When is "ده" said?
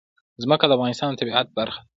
1.81-1.83